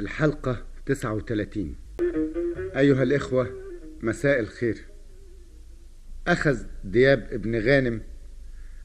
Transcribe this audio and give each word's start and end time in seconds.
الحلقة 0.00 0.64
39 0.86 1.74
أيها 2.76 3.02
الإخوة 3.02 3.50
مساء 4.02 4.40
الخير. 4.40 4.84
أخذ 6.26 6.58
دياب 6.84 7.28
ابن 7.32 7.60
غانم 7.60 8.00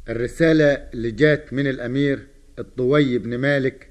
الرسالة 0.09 0.65
اللي 0.65 1.11
جات 1.11 1.53
من 1.53 1.67
الأمير 1.67 2.27
الطوي 2.59 3.17
بن 3.17 3.37
مالك 3.37 3.89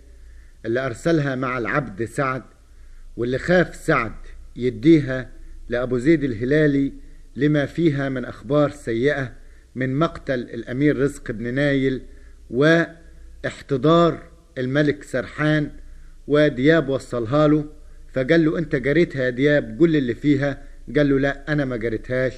اللي 0.66 0.86
أرسلها 0.86 1.34
مع 1.34 1.58
العبد 1.58 2.04
سعد 2.04 2.42
واللي 3.16 3.38
خاف 3.38 3.74
سعد 3.76 4.12
يديها 4.56 5.30
لأبو 5.68 5.98
زيد 5.98 6.24
الهلالي 6.24 6.92
لما 7.36 7.66
فيها 7.66 8.08
من 8.08 8.24
أخبار 8.24 8.70
سيئة 8.70 9.32
من 9.74 9.98
مقتل 9.98 10.40
الأمير 10.40 10.98
رزق 10.98 11.30
بن 11.30 11.54
نايل 11.54 12.02
واحتضار 12.50 14.22
الملك 14.58 15.02
سرحان 15.02 15.70
ودياب 16.26 16.88
وصلها 16.88 17.48
له 17.48 17.64
فقال 18.12 18.44
له 18.44 18.58
أنت 18.58 18.76
جريتها 18.76 19.24
يا 19.24 19.30
دياب 19.30 19.78
قول 19.78 19.96
اللي 19.96 20.14
فيها. 20.14 20.62
قال 20.96 21.08
له 21.10 21.18
لا 21.18 21.52
أنا 21.52 21.64
ما 21.64 21.76
جريتهاش 21.76 22.32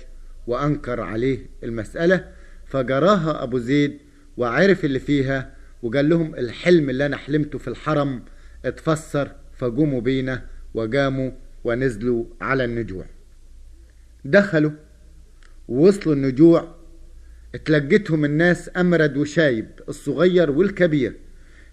وأنكر 0.46 1.00
عليه 1.00 1.38
المسألة 1.64 2.28
فجراها 2.66 3.42
أبو 3.42 3.58
زيد 3.58 3.98
وعرف 4.36 4.84
اللي 4.84 4.98
فيها 4.98 5.54
وقال 5.82 6.08
لهم 6.08 6.34
الحلم 6.34 6.90
اللي 6.90 7.06
أنا 7.06 7.16
حلمته 7.16 7.58
في 7.58 7.68
الحرم 7.68 8.22
اتفسر 8.64 9.30
فقوموا 9.56 10.00
بينا. 10.00 10.46
وقاموا 10.74 11.30
ونزلوا 11.64 12.24
على 12.40 12.64
النجوع. 12.64 13.06
دخلوا 14.24 14.70
ووصلوا 15.68 16.14
النجوع 16.14 16.74
اتلقتهم 17.54 18.24
الناس 18.24 18.70
أمرد 18.76 19.16
وشايب 19.16 19.66
الصغير 19.88 20.50
والكبير. 20.50 21.14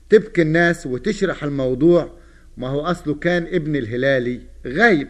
تبكي 0.09 0.41
الناس 0.41 0.85
وتشرح 0.85 1.43
الموضوع. 1.43 2.17
ما 2.57 2.67
هو 2.67 2.81
أصله 2.81 3.15
كان 3.15 3.43
ابن 3.43 3.75
الهلالي. 3.75 4.41
غايب. 4.67 5.07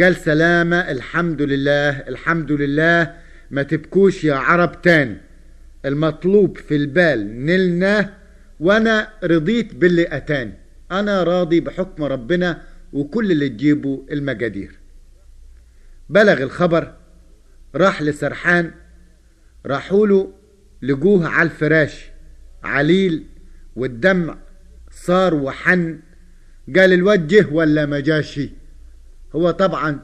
قال 0.00 0.16
سلامة 0.16 0.76
الحمد 0.76 1.42
لله 1.42 1.90
الحمد 1.90 2.52
لله. 2.52 3.14
ما 3.50 3.62
تبكوش 3.62 4.24
يا 4.24 4.34
عرب 4.34 4.82
تاني 4.82 5.16
المطلوب 5.84 6.58
في 6.58 6.76
البال 6.76 7.46
نلناه 7.46 8.10
وأنا 8.60 9.08
رضيت 9.24 9.74
باللي 9.74 10.16
اتاني 10.16 10.52
أنا 10.92 11.22
راضي 11.22 11.60
بحكم 11.60 12.04
ربنا 12.04 12.62
وكل 12.92 13.32
اللي 13.32 13.48
تجيبه 13.48 14.06
المجادير 14.10 14.78
بلغ 16.08 16.42
الخبر 16.42 16.94
راح 17.74 18.02
لسرحان. 18.02 18.70
راحوا 19.66 20.06
له 20.06 20.32
لقوه 20.82 21.28
على 21.28 21.46
الفراش. 21.46 22.04
عليل. 22.64 23.26
والدمع 23.76 24.38
صار 24.90 25.34
وحن. 25.34 26.00
قال 26.76 26.92
الوجه 26.92 27.46
ولا 27.52 27.86
ما 27.86 28.22
هو 29.36 29.50
طبعا 29.50 30.00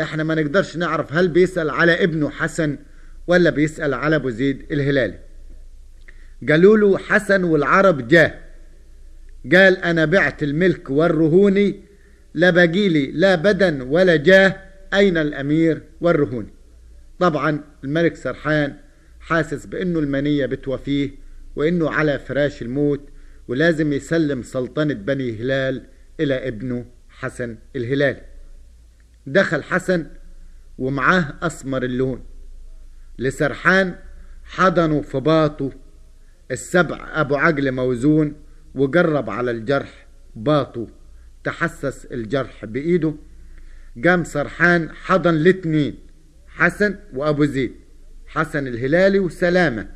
إحنا 0.00 0.24
ما 0.24 0.34
نقدرش 0.34 0.76
نعرف 0.76 1.12
هل 1.12 1.28
بيسأل 1.28 1.70
على 1.70 2.04
ابنه 2.04 2.30
حسن 2.30 2.78
ولا 3.26 3.50
بيسأل 3.50 3.94
على 3.94 4.16
أبو 4.16 4.30
زيد 4.30 4.72
الهلالي. 4.72 5.18
قالوا 6.48 6.76
له 6.76 6.98
حسن 6.98 7.44
والعرب 7.44 8.08
جاه. 8.08 8.34
قال 9.52 9.78
أنا 9.78 10.04
بعت 10.04 10.42
الملك 10.42 10.90
والرهوني 10.90 11.80
لا 12.34 12.50
بقيلي 12.50 13.10
لا 13.10 13.34
بدن 13.34 13.80
ولا 13.80 14.16
جاه 14.16 14.56
أين 14.94 15.16
الأمير 15.16 15.82
والرهوني. 16.00 16.52
طبعا 17.18 17.60
الملك 17.84 18.16
سرحان 18.16 18.76
حاسس 19.20 19.66
بإنه 19.66 19.98
المنية 19.98 20.46
بتوفيه 20.46 21.10
وإنه 21.56 21.90
على 21.90 22.18
فراش 22.18 22.62
الموت 22.62 23.00
ولازم 23.48 23.92
يسلم 23.92 24.42
سلطنة 24.42 24.94
بني 24.94 25.42
هلال 25.42 25.86
إلى 26.20 26.48
ابنه 26.48 26.86
حسن 27.08 27.58
الهلالي 27.76 28.22
دخل 29.26 29.62
حسن 29.62 30.06
ومعاه 30.78 31.34
أسمر 31.42 31.82
اللون. 31.82 32.24
لسرحان 33.18 33.94
حضنوا 34.44 35.02
في 35.02 35.20
باطه 35.20 35.72
السبع 36.50 37.20
أبو 37.20 37.36
عجل 37.36 37.72
موزون 37.72 38.34
وجرب 38.74 39.30
على 39.30 39.50
الجرح 39.50 40.06
باطه 40.36 40.86
تحسس 41.44 42.04
الجرح 42.04 42.64
بإيده. 42.64 43.14
قام 44.04 44.24
سرحان 44.24 44.90
حضن 44.90 45.34
الاتنين 45.34 45.98
حسن 46.48 46.96
وأبو 47.14 47.44
زيد. 47.44 47.72
حسن 48.26 48.66
الهلالي 48.66 49.18
وسلامة. 49.18 49.88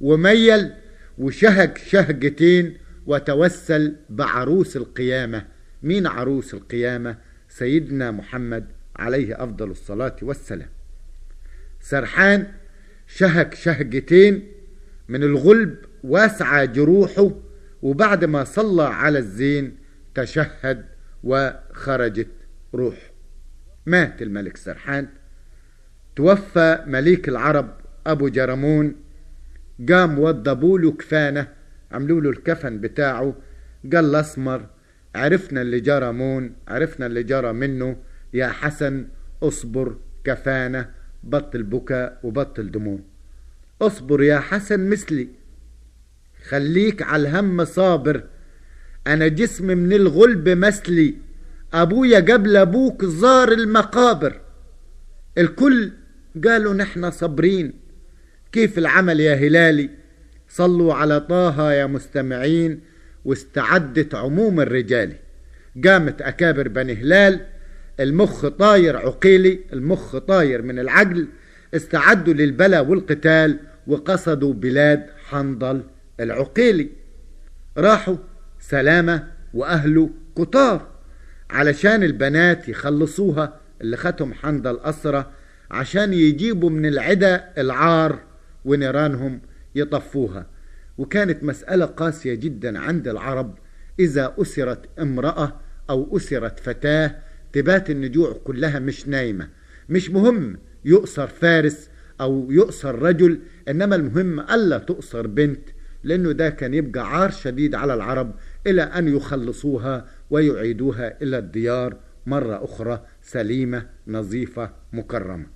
وميل 0.00 0.72
وشهق 1.18 1.78
شهقتين 1.78 2.78
وتوسل 3.06 3.96
بعروس 4.10 4.76
القيامة. 4.76 5.46
مين 5.82 6.06
عروس 6.06 6.54
القيامة؟ 6.54 7.16
سيدنا 7.48 8.10
محمد 8.10 8.66
عليه 8.96 9.42
أفضل 9.44 9.70
الصلاة 9.70 10.16
والسلام. 10.22 10.68
سرحان 11.80 12.46
شهق 13.06 13.54
شهقتين 13.54 14.48
من 15.08 15.22
الغلب 15.22 15.76
واسعى 16.04 16.66
جروحه 16.66 17.30
وبعد 17.82 18.24
ما 18.24 18.44
صلى 18.44 18.82
على 18.82 19.18
الزين 19.18 19.76
تشهد 20.14 20.84
وخرجت 21.24 22.28
روحه 22.74 23.12
مات 23.86 24.22
الملك 24.22 24.56
سرحان. 24.56 25.08
توفى 26.16 26.84
مليك 26.86 27.28
العرب 27.28 27.74
أبو 28.06 28.28
جرمون 28.28 28.96
قام 29.88 30.18
وضبوا 30.18 30.78
له 30.78 30.92
كفانه 30.92 31.48
عملوا 31.92 32.20
له 32.20 32.30
الكفن 32.30 32.80
بتاعه 32.80 33.36
قال 33.92 34.04
الاسمر 34.04 34.66
عرفنا 35.14 35.62
اللي 35.62 35.80
جرى 35.80 36.12
مون 36.12 36.52
عرفنا 36.68 37.06
اللي 37.06 37.22
جرى 37.22 37.52
منه. 37.52 37.96
يا 38.34 38.48
حسن 38.48 39.06
اصبر 39.42 39.96
كفانة 40.24 40.90
بطل 41.22 41.62
بكاء 41.62 42.20
وبطل 42.22 42.70
دموع. 42.70 42.98
اصبر 43.82 44.22
يا 44.22 44.38
حسن 44.38 44.90
مثلي. 44.90 45.28
خليك 46.48 47.02
على 47.02 47.28
الهم 47.28 47.64
صابر. 47.64 48.24
أنا 49.06 49.28
جسم 49.28 49.66
من 49.66 49.92
الغلب 49.92 50.48
مثلي. 50.48 51.14
أبويا 51.72 52.20
قبل 52.20 52.56
أبوك 52.56 53.04
زار 53.04 53.52
المقابر. 53.52 54.40
الكل 55.38 55.92
قالوا 56.44 56.74
نحن 56.74 57.10
صابرين. 57.10 57.72
كيف 58.52 58.78
العمل 58.78 59.20
يا 59.20 59.34
هلالي؟ 59.34 59.90
صلوا 60.56 60.94
على 60.94 61.20
طه 61.20 61.72
يا 61.72 61.86
مستمعين 61.86 62.80
واستعدت 63.24 64.14
عموم 64.14 64.60
الرجال. 64.60 65.12
قامت 65.84 66.22
أكابر 66.22 66.68
بني 66.68 66.94
هلال 66.94 67.46
المخ 68.00 68.46
طاير 68.46 68.96
عقيلي 68.96 69.60
المخ 69.72 70.16
طاير 70.16 70.62
من 70.62 70.78
العقل 70.78 71.28
استعدوا 71.74 72.34
للبلا 72.34 72.80
والقتال 72.80 73.58
وقصدوا 73.86 74.54
بلاد 74.54 75.06
حنظل 75.28 75.82
العقيلي. 76.20 76.90
راحوا 77.78 78.16
سلامة 78.60 79.28
وأهله 79.54 80.10
كتار 80.38 80.88
علشان 81.50 82.02
البنات 82.02 82.68
يخلصوها 82.68 83.60
اللي 83.80 83.96
ختم 83.96 84.34
حنظل 84.34 84.80
أسرة 84.80 85.30
عشان 85.70 86.12
يجيبوا 86.12 86.70
من 86.70 86.86
العدا 86.86 87.44
العار 87.58 88.18
ونيرانهم 88.64 89.40
يطفوها. 89.74 90.46
وكانت 90.98 91.44
مسألة 91.44 91.84
قاسية 91.84 92.34
جدا 92.34 92.78
عند 92.78 93.08
العرب 93.08 93.58
إذا 94.00 94.34
أسرت 94.38 94.88
امرأة 94.98 95.60
أو 95.90 96.16
أسرت 96.16 96.60
فتاة 96.60 97.16
تبات 97.52 97.90
النجوع 97.90 98.32
كلها 98.44 98.78
مش 98.78 99.08
نايمة. 99.08 99.48
مش 99.88 100.10
مهم 100.10 100.58
يؤسر 100.84 101.26
فارس 101.26 101.90
أو 102.20 102.50
يؤسر 102.50 103.02
رجل 103.02 103.40
إنما 103.68 103.96
المهم 103.96 104.40
ألا 104.40 104.78
تؤسر 104.78 105.26
بنت 105.26 105.68
لأنه 106.04 106.32
ده 106.32 106.50
كان 106.50 106.74
يبقى 106.74 107.10
عار 107.10 107.30
شديد 107.30 107.74
على 107.74 107.94
العرب 107.94 108.34
إلى 108.66 108.82
أن 108.82 109.16
يخلصوها 109.16 110.06
ويعيدوها 110.30 111.22
إلى 111.22 111.38
الديار 111.38 111.96
مرة 112.26 112.64
أخرى 112.64 113.06
سليمة 113.22 113.86
نظيفة 114.06 114.70
مكرمة. 114.92 115.46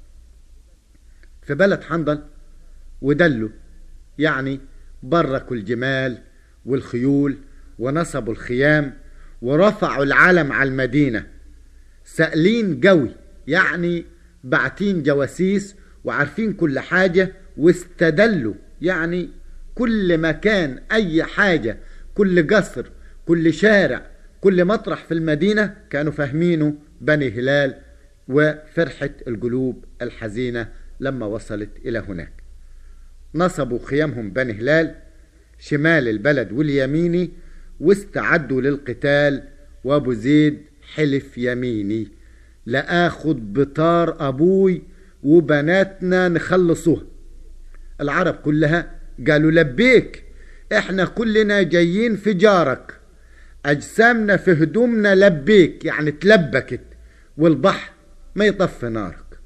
في 1.43 1.55
بلد 1.55 1.82
حنظل 1.82 2.23
ودلوا. 3.03 3.49
يعني 4.19 4.61
بركوا 5.03 5.56
الجمال 5.56 6.19
والخيول 6.67 7.38
ونصبوا 7.79 8.32
الخيام 8.32 8.94
ورفعوا 9.43 10.05
العلم 10.05 10.53
على 10.53 10.70
المدينة. 10.70 11.26
سائلين 12.05 12.81
قوي 12.81 13.11
يعني 13.47 14.05
بعتين 14.44 15.03
جواسيس 15.03 15.75
وعارفين 16.05 16.53
كل 16.53 16.79
حاجة 16.79 17.32
واستدلوا. 17.56 18.55
يعني 18.82 19.31
كل 19.75 20.19
مكان 20.19 20.81
أي 20.93 21.25
حاجة 21.25 21.79
كل 22.15 22.55
قصر 22.56 22.91
كل 23.26 23.53
شارع 23.53 24.06
كل 24.41 24.65
مطرح 24.65 25.05
في 25.05 25.15
المدينة 25.15 25.76
كانوا 25.91 26.12
فاهمينه 26.12 26.75
بني 27.00 27.31
هلال 27.31 27.75
وفرحة 28.29 29.11
القلوب 29.29 29.85
الحزينة 30.03 30.69
لما 31.00 31.26
وصلت 31.26 31.70
إلى 31.85 31.99
هناك. 31.99 32.38
نصبوا 33.35 33.79
خيامهم 33.85 34.31
بني 34.31 34.53
هلال 34.53 34.95
شمال 35.59 36.09
البلد 36.09 36.53
واليميني 36.53 37.31
واستعدوا 37.81 38.61
للقتال. 38.61 39.43
وابو 39.85 40.13
زيد 40.13 40.63
حلف 40.95 41.39
يميني 41.39 42.09
لآخد 42.67 43.53
بطار 43.53 44.29
أبوي 44.29 44.83
وبناتنا 45.23 46.29
نخلصوها 46.29 47.05
العرب 48.01 48.35
كلها 48.35 49.01
قالوا 49.29 49.51
لبيك 49.51 50.25
إحنا 50.73 51.05
كلنا 51.05 51.63
جايين 51.63 52.17
في 52.17 52.33
جارك. 52.33 52.95
أجسامنا 53.67 54.37
في 54.37 54.53
هدومنا 54.53 55.15
لبيك 55.15 55.85
يعني 55.85 56.11
تلبكت 56.11 56.81
والبحر 57.39 57.93
ما 58.35 58.45
يطفي 58.45 58.89
نارك. 58.89 59.39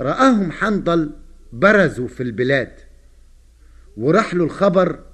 رآهم 0.00 0.52
حنظل 0.52 1.10
برزوا 1.52 2.08
في 2.08 2.22
البلاد. 2.22 2.72
وراح 3.96 4.34
له 4.34 4.44
الخبر 4.44 5.04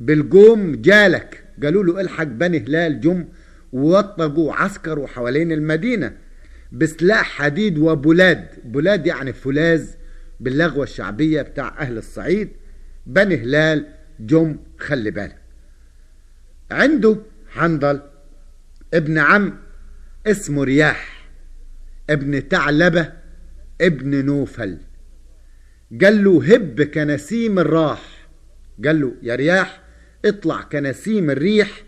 بالجوم 0.00 0.82
جالك. 0.82 1.44
قالوا 1.62 1.84
له 1.84 2.00
الحق 2.00 2.24
بني 2.24 2.58
هلال 2.58 3.00
جم 3.00 3.28
ووطقوا 3.72 4.54
عسكروا 4.54 5.06
حوالين 5.06 5.52
المدينة 5.52 6.16
بسلاح 6.72 7.30
حديد 7.30 7.78
وبلاد 7.78 8.48
بلاد 8.64 9.06
يعني 9.06 9.32
فولاذ 9.32 9.88
باللغوة 10.40 10.82
الشعبية 10.82 11.42
بتاع 11.42 11.74
أهل 11.78 11.98
الصعيد. 11.98 12.48
بني 13.06 13.36
هلال 13.36 13.86
جم 14.20 14.56
خلي 14.78 15.10
بالك. 15.10 15.38
عنده 16.70 17.16
حنظل 17.48 18.00
ابن 18.94 19.18
عم 19.18 19.58
اسمه 20.26 20.64
رياح 20.64 21.28
ابن 22.10 22.40
ثعلبة 22.40 23.12
ابن 23.80 24.24
نوفل. 24.24 24.78
قال 26.02 26.24
له 26.24 26.54
هب 26.54 26.82
كنسيم 26.82 27.58
الراح. 27.58 28.28
قال 28.84 29.00
له 29.00 29.14
يا 29.22 29.34
رياح 29.34 29.82
اطلع 30.24 30.62
كنسيم 30.62 31.30
الريح 31.30 31.82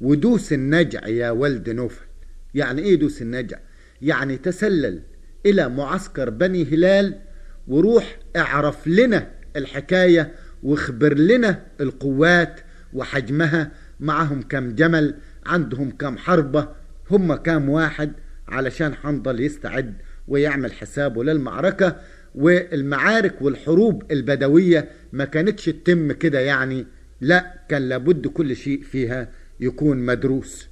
ودوس 0.00 0.52
النجع 0.52 1.06
يا 1.06 1.30
ولد 1.30 1.70
نوفل. 1.70 2.06
يعني 2.54 2.82
إيه 2.82 2.98
دوس 2.98 3.22
النجع؟ 3.22 3.58
يعني 4.02 4.36
تسلل 4.36 5.02
إلى 5.46 5.68
معسكر 5.68 6.30
بني 6.30 6.64
هلال 6.64 7.20
وروح 7.68 8.18
اعرف 8.36 8.88
لنا 8.88 9.30
الحكاية 9.56 10.34
واخبر 10.62 11.14
لنا 11.14 11.62
القوات 11.80 12.60
وحجمها. 12.92 13.72
معهم 14.00 14.42
كم 14.42 14.74
جمل 14.74 15.14
عندهم 15.46 15.90
كم 15.90 16.18
حربة 16.18 16.68
هم 17.10 17.34
كام 17.34 17.68
واحد 17.68 18.12
علشان 18.48 18.94
حنظل 18.94 19.40
يستعد 19.40 19.94
ويعمل 20.28 20.72
حسابه 20.72 21.24
للمعركة. 21.24 22.00
والمعارك 22.34 23.42
والحروب 23.42 24.12
البدوية 24.12 24.88
ما 25.12 25.24
كانتش 25.24 25.64
تتم 25.64 26.12
كده 26.12 26.40
يعني 26.40 26.86
لا 27.20 27.54
كان 27.68 27.88
لابد 27.88 28.26
كل 28.26 28.56
شيء 28.56 28.82
فيها 28.82 29.28
يكون 29.60 29.98
مدروس. 29.98 30.68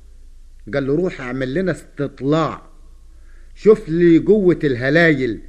قال 0.75 0.87
له 0.87 0.95
روح 0.95 1.21
اعمل 1.21 1.55
لنا 1.55 1.73
استطلاع. 1.73 2.63
شوف 3.55 3.89
لي 3.89 4.19
قوة 4.19 4.59
الهلايل 4.65 5.41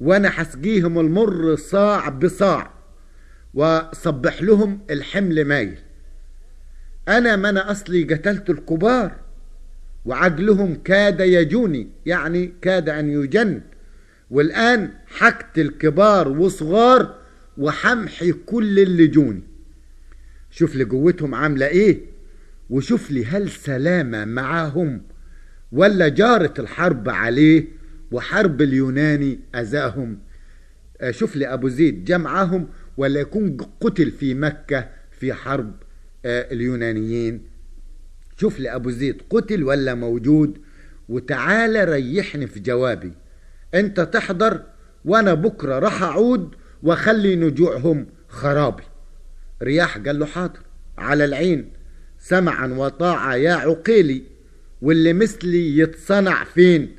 وأنا 0.00 0.30
حسقيهم 0.30 0.98
المر 1.00 1.56
صاع 1.56 2.08
بصاع 2.08 2.74
وصبح 3.54 4.42
لهم 4.42 4.80
الحمل 4.90 5.44
مايل. 5.44 5.78
أنا 7.08 7.36
من 7.36 7.58
اصلي 7.58 8.04
قتلت 8.04 8.50
الكبار 8.50 9.12
وعقلهم 10.04 10.74
كاد 10.74 11.20
يجوني 11.20 11.88
يعني 12.06 12.52
كاد 12.62 12.88
ان 12.88 13.10
يجن. 13.10 13.60
والآن 14.30 14.90
حقتل 15.06 15.58
كبار 15.58 16.28
وصغار 16.28 17.18
وحمحي 17.58 18.32
كل 18.32 18.78
اللي 18.78 19.06
جوني. 19.06 19.42
شوف 20.50 20.76
لي 20.76 20.84
قوتهم 20.84 21.34
عاملة 21.34 21.66
إيه 21.66 22.00
وشوف 22.70 23.10
لي 23.10 23.24
هل 23.24 23.50
سلامة 23.50 24.24
معاهم 24.24 25.02
ولا 25.72 26.08
جارت 26.08 26.60
الحرب 26.60 27.08
عليه 27.08 27.64
وحرب 28.12 28.62
اليوناني 28.62 29.40
أذاهم. 29.54 30.18
شوف 31.10 31.36
لي 31.36 31.46
أبو 31.46 31.68
زيد 31.68 32.04
جمعهم 32.04 32.68
ولا 32.96 33.20
يكون 33.20 33.56
قتل 33.80 34.10
في 34.10 34.34
مكة 34.34 34.88
في 35.20 35.32
حرب 35.32 35.74
اليونانيين. 36.24 37.42
شوف 38.36 38.60
لي 38.60 38.74
أبو 38.74 38.90
زيد 38.90 39.22
قتل 39.30 39.62
ولا 39.64 39.94
موجود؟ 39.94 40.58
وتعالى 41.08 41.84
ريحني 41.84 42.46
في 42.46 42.60
جوابي. 42.60 43.12
انت 43.74 44.00
تحضر 44.00 44.62
وأنا 45.04 45.34
بكرة 45.34 45.78
راح 45.78 46.02
اعود 46.02 46.54
واخلي 46.82 47.36
نجوعهم 47.36 48.06
خرابي. 48.28 48.82
رياح 49.62 49.98
قال 49.98 50.18
له 50.18 50.26
حاضر 50.26 50.60
على 50.98 51.24
العين 51.24 51.72
سمعا 52.18 52.66
وطاعة 52.66 53.34
يا 53.34 53.52
عقيلي 53.52 54.22
واللي 54.82 55.12
مثلي 55.12 55.78
يتصنع 55.78 56.44
فين؟ 56.44 56.96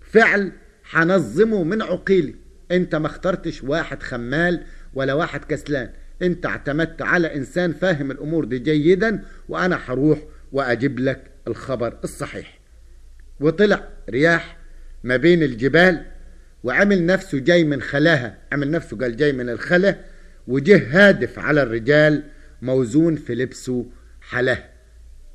فعل 0.00 0.52
حنظمه 0.84 1.64
من 1.64 1.82
عقيلي. 1.82 2.34
انت 2.70 2.94
ما 2.94 3.06
اخترتش 3.06 3.64
واحد 3.64 4.02
خمال 4.02 4.64
ولا 4.94 5.14
واحد 5.14 5.44
كسلان. 5.44 5.90
انت 6.22 6.46
اعتمدت 6.46 7.02
على 7.02 7.34
انسان 7.36 7.72
فاهم 7.72 8.10
الأمور 8.10 8.44
دي 8.44 8.58
جيدا 8.58 9.24
وأنا 9.48 9.76
حروح 9.76 10.18
واجيب 10.52 10.98
لك 10.98 11.30
الخبر 11.48 11.98
الصحيح. 12.04 12.58
وطلع 13.40 13.88
رياح 14.10 14.58
ما 15.04 15.16
بين 15.16 15.42
الجبال 15.42 16.04
وعمل 16.64 17.06
نفسه 17.06 17.38
جاي 17.38 17.64
من 17.64 17.82
خلاها. 17.82 18.38
عمل 18.52 18.70
نفسه 18.70 18.96
قال 18.96 19.16
جاي 19.16 19.32
من 19.32 19.48
الخلا 19.48 19.96
وجه 20.48 20.82
هادف 20.90 21.38
على 21.38 21.62
الرجال 21.62 22.22
موزون 22.62 23.16
في 23.16 23.34
لبسه 23.34 23.86
حله 24.20 24.64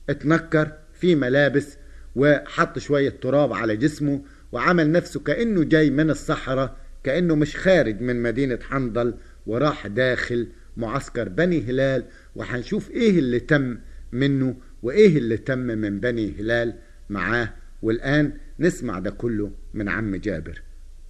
اتنكر 0.10 0.72
في 0.94 1.16
ملابس 1.16 1.78
وحط 2.16 2.80
شوية 2.80 3.10
تراب 3.10 3.54
على 3.54 3.76
جسمه 3.78 4.22
وعمل 4.52 4.92
نفسه 4.92 5.20
كأنه 5.20 5.64
جاي 5.64 5.90
من 5.90 6.10
الصحراء 6.10 6.78
كأنه 7.04 7.36
مش 7.36 7.58
خارج 7.58 8.02
من 8.02 8.22
مدينة 8.22 8.60
حنظل 8.62 9.14
وراح 9.48 9.88
داخل 9.88 10.48
معسكر 10.78 11.30
بني 11.30 11.62
هلال. 11.62 12.04
وحنشوف 12.36 12.92
إيه 12.92 13.20
اللي 13.20 13.40
تم 13.40 13.78
منه 14.12 14.56
وإيه 14.84 15.18
اللي 15.18 15.38
تم 15.38 15.60
من 15.60 16.00
بني 16.00 16.36
هلال 16.40 16.76
معاه. 17.10 17.54
والآن 17.82 18.34
نسمع 18.60 19.00
ده 19.00 19.12
كله 19.12 19.52
من 19.74 19.90
عم 19.90 20.16
جابر. 20.16 20.62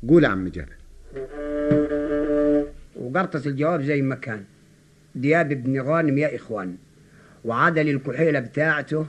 قول 0.10 0.26
عم 0.26 0.48
جابر 0.48 0.70
وقرطس 2.96 3.48
الجواب 3.48 3.82
زي 3.82 4.02
ما 4.02 4.16
كان. 4.16 4.44
دياب 5.16 5.50
بن 5.50 5.82
غانم 5.82 6.18
يا 6.18 6.36
إخوان. 6.36 6.76
وعدل 7.46 7.90
الكحيلة 7.90 8.40
بتاعته. 8.40 9.06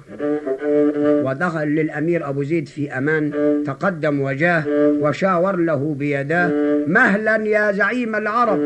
ودخل 0.98 1.68
للأمير 1.68 2.28
أبو 2.28 2.42
زيد 2.42 2.68
في 2.68 2.98
أمان. 2.98 3.32
تقدم 3.66 4.20
وجاه 4.20 4.64
وشاور 5.00 5.56
له 5.56 5.94
بيداه 5.94 6.52
مهلا 6.86 7.36
يا 7.36 7.72
زعيم 7.72 8.16
العرب. 8.16 8.58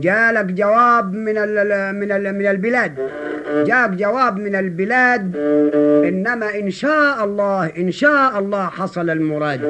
جالك 0.00 0.44
جواب 0.44 1.12
من 1.12 1.38
ال 1.38 1.94
من 1.94 2.12
ال 2.12 2.34
من 2.38 2.46
البلاد. 2.46 2.98
جاك 3.66 3.90
جواب 3.90 4.38
من 4.38 4.54
البلاد 4.54 5.36
إنما 6.08 6.58
إن 6.58 6.70
شاء 6.70 7.24
الله 7.24 7.66
إن 7.66 7.90
شاء 7.90 8.38
الله 8.38 8.66
حصل 8.66 9.10
المراد. 9.10 9.60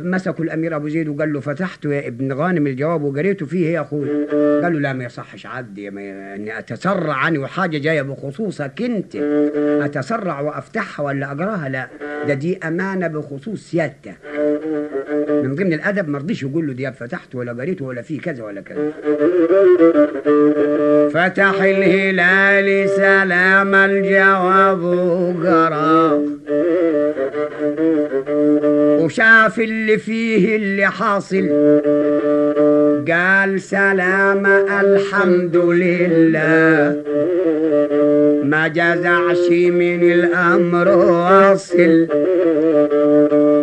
مسكوا 0.00 0.44
الأمير 0.44 0.76
أبو 0.76 0.88
زيد 0.88 1.08
وقال 1.08 1.32
له 1.32 1.40
فتحته 1.40 1.94
يا 1.94 2.08
ابن 2.08 2.32
غانم 2.32 2.66
الجواب 2.66 3.02
وقريته 3.02 3.46
فيه 3.46 3.74
يا 3.74 3.80
أخوي. 3.80 4.08
قال 4.62 4.72
له 4.72 4.80
لا 4.80 4.92
ما 4.92 5.04
يصحش 5.04 5.46
عبدي 5.46 5.88
إني 5.88 6.58
أتسرع 6.58 7.14
عني 7.14 7.38
وحاجة 7.38 7.78
جاية 7.78 8.02
بخصوصك 8.02 8.82
أنت. 8.82 9.16
أتسرع 9.84 10.40
وأفتحها 10.40 11.04
ولا 11.06 11.32
أقراها؟ 11.32 11.68
لا. 11.68 11.88
ده 12.28 12.34
دي 12.34 12.58
أمانة 12.58 13.06
بخصوص 13.06 13.70
سيادتك. 13.70 14.14
من 15.44 15.54
ضمن 15.54 15.72
الأدب 15.72 16.08
ما 16.08 16.18
رضيش 16.18 16.42
يقول 16.42 16.66
له 16.66 16.72
دي 16.72 16.92
فتحته 16.92 17.38
ولا 17.38 17.52
قريته 17.52 17.84
ولا 17.84 18.02
فيه 18.02 18.20
كذا 18.20 18.44
ولا 18.44 18.60
كذا. 18.60 18.90
فتح 21.08 21.62
الهلال 21.62 22.88
سلام 23.14 23.74
الجواب 23.74 24.82
وقرا 24.82 26.22
وشاف 29.00 29.60
اللي 29.60 29.98
فيه 29.98 30.56
اللي 30.56 30.86
حاصل. 30.86 31.48
قال 33.08 33.60
سلام 33.60 34.46
الحمد 34.80 35.56
لله. 35.56 37.02
ما 38.44 38.68
جزعش 38.68 39.50
من 39.50 40.12
الأمر 40.12 40.88
واصل. 40.88 42.06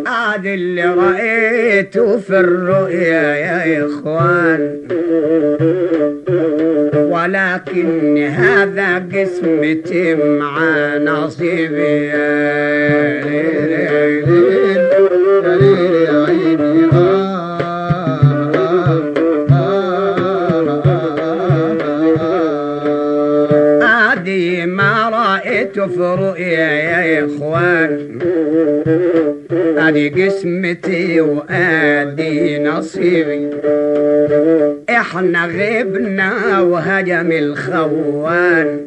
هذا 0.08 0.53
اللي 0.53 0.86
رأيته 0.86 2.17
في 2.17 2.39
الرؤيا 2.39 3.36
يا 3.36 3.86
إخوان. 3.86 4.81
ولكن 7.51 8.17
هذا 8.17 9.00
قسمتي 9.13 10.15
مع 10.15 10.58
نصيبي. 10.98 12.12
إخوان 27.72 28.20
أدي 29.78 30.10
قسمتي 30.10 31.22
وأدي 31.22 32.60
نصيبي 32.60 33.50
إحنا 34.90 35.46
غبنا 35.46 36.62
وهجم 36.62 37.32
الخوان 37.32 38.80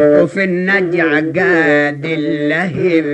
وفي 0.00 0.44
النجع 0.44 1.14
قاد 1.14 2.06
اللهب 2.06 3.06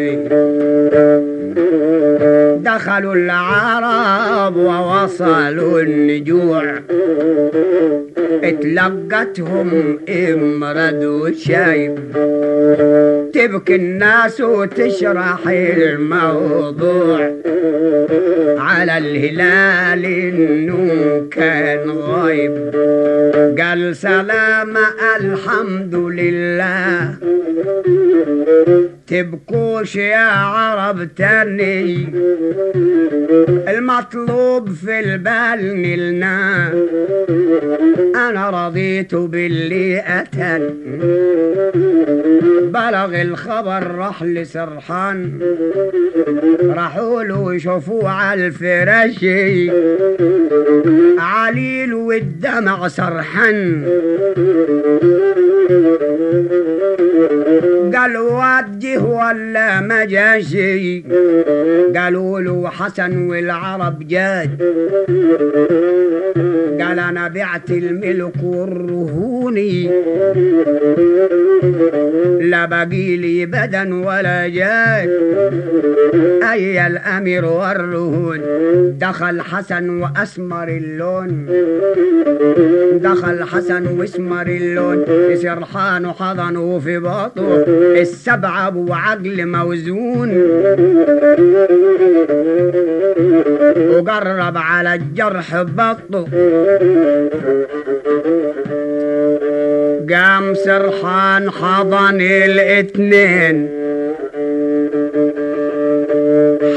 دخلوا 2.61 3.15
العرب 3.15 4.57
ووصلوا 4.57 5.81
النجوع. 5.81 6.65
اتلقتهم 8.45 9.99
إمرد 10.09 11.05
وشايب 11.05 11.99
تبكي 13.35 13.75
الناس 13.75 14.41
وتشرح 14.41 15.39
الموضوع. 15.49 17.31
على 18.59 18.99
الهلال 18.99 20.05
انه 20.05 21.27
كان 21.31 21.91
غايب. 21.91 22.53
قال 23.59 23.97
سلام 23.97 24.77
الحمد 25.21 25.95
لله. 25.95 27.15
تبكوش 29.13 29.97
يا 29.97 30.27
عرب 30.27 31.15
تاني. 31.15 32.09
المطلوب 33.69 34.69
في 34.69 35.01
البال 35.01 35.83
نلنا 35.83 36.73
أنا 38.29 38.51
رضيت 38.51 39.15
باللي 39.15 40.03
أتن. 40.07 40.71
بلغ 42.63 43.23
الخبر 43.23 43.87
راح 43.87 44.23
لسرحان. 44.23 45.41
راحوا 46.63 47.23
له 47.23 47.55
يشوفوه 47.55 48.09
على 48.09 48.47
الفراش 48.47 49.25
عليل 51.19 51.95
والدمع 51.95 52.89
سرحان. 52.89 53.85
قالوا 57.95 58.59
وجه 58.61 59.02
ولا 59.03 59.81
ما 59.81 60.05
جاشي 60.05 61.05
قالوا 61.97 62.41
له 62.41 62.69
حسن 62.69 63.29
والعرب 63.29 64.09
جاد. 64.09 64.63
قال 66.81 66.99
أنا 66.99 67.29
بعت 67.29 67.71
الملك 67.71 68.43
والرهوني. 68.43 69.91
لا 72.41 72.65
بقي 72.65 73.17
لي 73.17 73.47
بدن 73.47 73.93
ولا 73.93 74.49
جاد. 74.49 75.11
أي 76.53 76.87
الأمير 76.87 77.45
والرهون؟ 77.45 78.41
دخل 78.99 79.41
حسن 79.41 80.01
وأسمر 80.01 80.69
اللون. 80.69 81.47
دخل 83.03 83.45
حسن 83.45 83.87
وأسمر 83.87 84.47
اللون. 84.47 85.05
سرحان 85.37 86.07
وحضنه 86.07 86.79
في 86.79 86.99
بطنه. 86.99 87.65
السبعة 88.01 88.71
ابو 88.93 89.01
عقل 89.01 89.47
موزون. 89.47 90.31
وقرب 93.91 94.57
على 94.57 94.95
الجرح 94.95 95.63
بطه. 95.63 96.27
قام 100.11 100.55
سرحان 100.55 101.51
حضن 101.51 102.21
الاتنين 102.21 103.69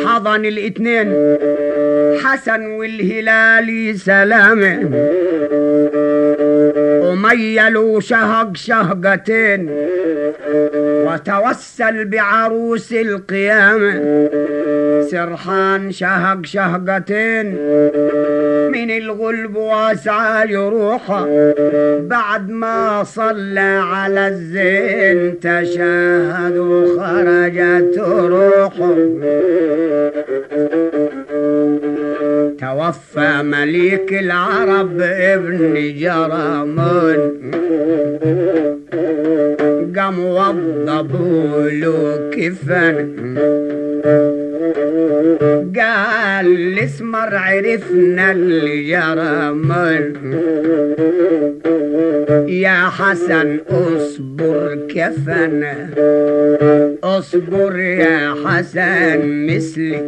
حضن 0.05 0.45
الاتنين 0.45 1.38
حسن 2.24 2.65
والهلالي 2.65 3.93
سلامه. 3.93 4.89
وميلوا 7.15 8.00
شهق 8.00 8.57
شهقتين. 8.57 9.69
وتوسل 11.07 12.05
بعروس 12.05 12.93
القيامة. 12.93 13.93
سرحان 15.12 15.91
شهق 15.91 16.45
شهقتين. 16.45 17.45
من 18.72 18.91
الغلب 18.91 19.55
واسعى 19.55 20.48
جروحه 20.48 21.25
بعد 22.00 22.50
ما 22.50 23.03
صلى 23.03 23.81
على 23.93 24.27
الزين 24.27 25.39
تشهد 25.39 26.57
وخرجت 26.57 28.00
روحه. 28.00 28.95
توفى 32.86 33.44
مليك 33.44 34.13
العرب 34.13 35.01
ابن 35.01 35.94
جرامون 36.00 37.18
قام 39.98 40.20
وضبوا 40.20 41.70
له 41.70 42.30
كفن. 42.34 42.96
قال 45.75 46.48
الاسمر 46.48 47.36
عرفنا 47.36 48.32
من 49.51 50.01
يا 52.48 52.90
حسن 52.90 53.60
اصبر 53.70 54.88
كفن. 54.96 55.64
اصبر 57.04 57.80
يا 57.80 58.36
حسن 58.46 59.46
مثلي 59.48 60.02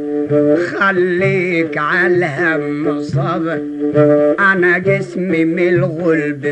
خليك 0.72 1.78
على 1.78 2.16
الهم 2.16 3.02
صبر. 3.02 3.62
أنا 4.40 4.78
جسمي 4.78 5.46
من 5.46 5.68
الغلب 5.68 6.46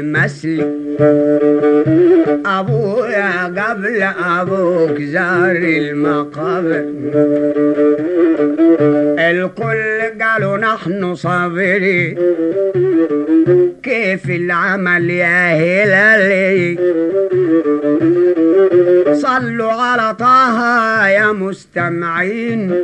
ابويا 2.45 3.45
قبل 3.45 4.01
أبوك 4.39 5.01
زار 5.01 5.55
المقابر 5.55 6.85
الكل 9.19 10.23
قالوا 10.23 10.57
نحن 10.57 11.15
صابرين 11.15 12.17
كيف 13.83 14.29
العمل 14.29 15.09
يا 15.09 15.53
هلالي؟ 15.55 16.77
صلوا 19.13 19.71
على 19.71 20.15
طه 20.19 21.07
يا 21.07 21.31
مستمعين. 21.31 22.75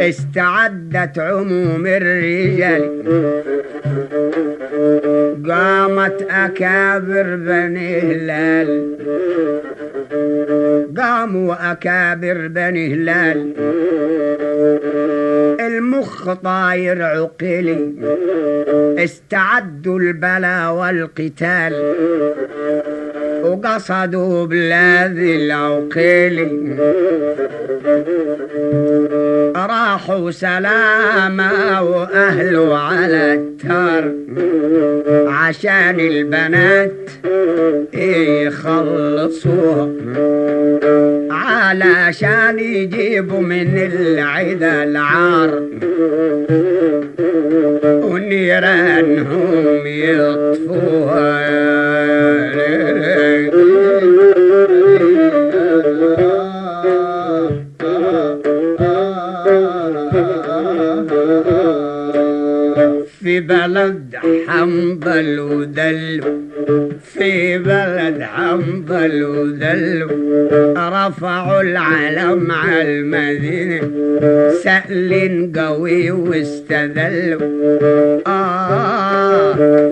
استعدت 0.00 1.18
عموم 1.18 1.86
الرجال. 1.86 2.82
قامت 5.48 6.26
أكابر 6.30 7.36
بني 7.36 8.00
هلال. 8.00 8.98
قاموا 10.96 11.72
أكابر 11.72 12.46
بني 12.46 12.94
هلال. 12.94 13.52
المخ 15.60 16.32
طاير 16.32 17.02
عقلي. 17.02 17.92
استعدوا 19.04 19.98
البلا 19.98 20.68
والقتال. 20.68 21.94
وقصدوا 23.48 24.46
بلاد 24.46 25.18
العقيل. 25.18 26.48
راحوا 29.56 30.30
سلامة 30.30 31.82
وأهله 31.82 32.78
على 32.78 33.34
التار 33.34 34.12
عشان 35.28 36.00
البنات 36.00 36.92
يخلصوها 38.44 39.88
علشان 41.30 42.58
يجيبوا 42.58 43.40
من 43.40 43.78
العدا 43.92 44.82
العار 44.82 45.62
ونيرانهم 48.04 49.86
يطفوها. 49.86 51.87
بلد 63.48 64.16
حنظل 64.48 65.40
ودل 65.40 66.20
في 67.14 67.58
بلد 67.58 68.22
حنظل 68.22 69.22
وذلوا 69.22 70.10
رفعوا 70.76 71.60
العلم 71.60 72.52
على 72.52 72.82
المدينة 72.82 73.80
سأل 74.64 75.52
قوي 75.56 76.10
واستذلوا 76.10 77.40
آه 78.26 78.97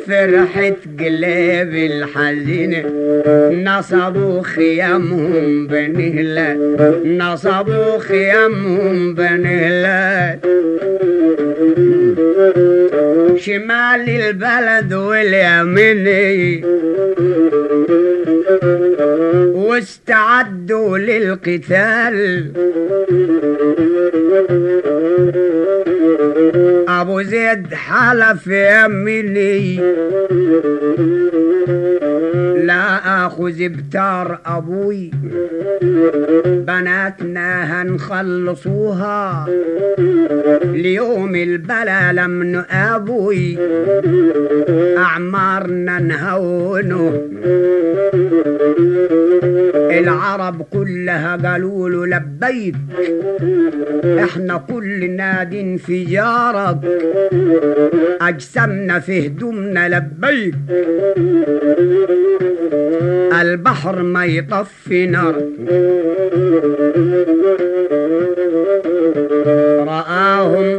فرحة 0.06 0.76
قلب 1.00 1.74
الحزينة 1.74 2.82
نصبوا 3.50 4.42
خيامهم 4.42 5.66
بنهلة 5.66 6.56
نصبوا 7.04 7.98
خيامهم 7.98 9.14
بنهلة. 9.14 10.38
شمال 13.36 14.08
البلد 14.08 14.92
واليميني 14.92 16.64
واستعدوا 19.54 20.98
للقتال. 20.98 22.16
أبو 27.00 27.22
زيد 27.22 27.74
حلف 27.74 28.46
يميني 28.46 29.76
لا 32.66 33.26
أخذ 33.26 33.68
بتار 33.68 34.38
أبوي. 34.46 35.10
بناتنا 36.44 37.82
هنخلصوها. 37.82 39.46
ليوم 40.64 41.34
البلا 41.34 42.12
لم 42.12 42.64
أبوي 42.70 43.58
أعمارنا 44.98 45.98
نهونه 45.98 47.22
العرب 49.90 50.62
كلها 50.62 51.36
قالوا 51.36 51.88
له 51.88 52.06
لبيك. 52.06 52.76
إحنا 54.24 54.56
كل 54.56 55.10
ناد 55.10 55.80
في 55.86 56.04
جارك. 56.04 56.78
اجسامنا 58.20 59.00
في 59.00 59.26
هدومنا 59.26 59.88
لبيك. 59.88 60.54
البحر 63.40 64.02
ما 64.02 64.24
يطفي 64.24 65.06
نار. 65.06 65.34
رآهم 69.88 70.78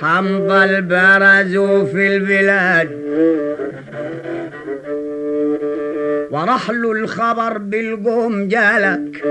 حنظل 0.00 0.82
برزوا 0.82 1.84
في 1.84 2.16
البلاد. 2.16 2.90
ورحلوا 6.30 6.94
الخبر 6.94 7.58
بالقوم 7.58 8.48
جالك. 8.48 9.24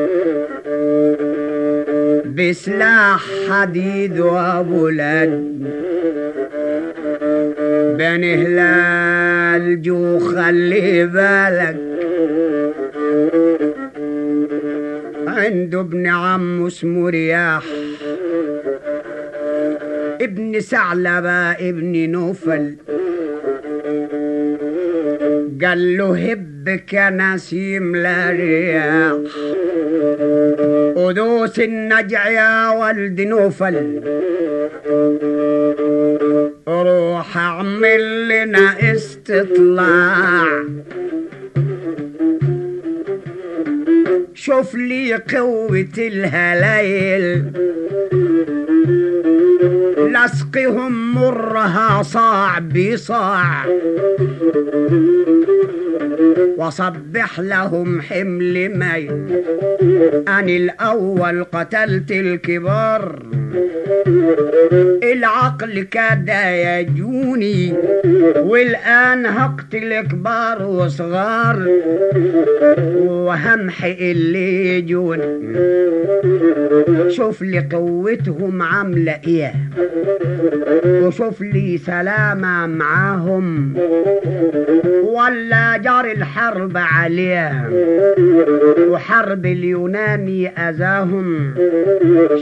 بسلاح 2.26 3.26
حديد 3.50 4.20
وابولاد 4.20 5.30
بن 7.98 8.24
هلال 8.24 9.82
جو 9.82 10.20
خلي 10.20 11.06
بالك. 11.06 11.78
عنده 15.28 15.80
ابن 15.80 16.08
عم 16.08 16.66
اسمه 16.66 17.10
رياح. 17.10 17.64
ابن 20.22 20.60
ثعلبة 20.60 21.52
ابن 21.52 22.10
نوفل. 22.12 22.76
قال 25.64 25.98
له 25.98 26.32
هبك 26.32 26.96
نسيم 26.96 27.96
لا 27.96 28.30
رياح. 28.30 29.16
ودوس 30.96 31.60
النجع 31.60 32.28
يا 32.28 32.70
ولد 32.70 33.22
نوفل. 33.22 34.02
روح 36.68 37.38
اعمل 37.38 38.28
لنا 38.30 38.94
استطلاع. 38.94 40.64
شوف 44.34 44.76
لي 44.76 45.14
قوة 45.14 45.88
الهلايل 45.98 47.44
لسقهم 49.98 51.14
مرها 51.14 52.04
صاع 52.04 52.60
بصاع. 52.60 53.66
وصبح 56.58 57.40
لهم 57.40 58.02
حمل 58.02 58.78
مي 58.78 59.10
أنا 60.28 60.52
الأول 60.52 61.44
قتلت 61.44 62.12
الكبار. 62.12 63.31
العقل 65.04 65.84
كاد 65.84 66.30
يجوني 66.54 67.74
والآن 68.38 69.26
هقتل 69.26 70.02
كبار 70.02 70.64
وصغار 70.64 71.68
وهمحي 72.98 74.12
اللي 74.12 74.78
يجون 74.78 75.20
شوف 77.10 77.42
لي 77.42 77.68
قوتهم 77.72 78.62
عاملة 78.62 79.20
إيه 79.28 79.54
وشوف 80.86 81.42
لي 81.42 81.78
سلامة 81.78 82.68
معاهم 82.68 83.74
ولا 85.04 85.78
جار 85.78 86.12
الحرب 86.12 86.78
عليهم 86.78 87.74
وحرب 88.90 89.46
اليوناني 89.46 90.48
أذاهم. 90.50 91.54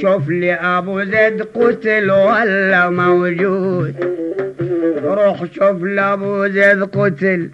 شوف 0.02 0.30
لي 0.30 0.54
أبو 0.54 0.99
زيد 1.04 1.42
قتل 1.42 2.12
ولا 2.12 2.90
موجود. 2.90 3.96
روح 5.04 5.46
شوف 5.54 5.84
لأبو 5.84 6.48
زيد 6.48 6.84
قتل. 6.84 7.50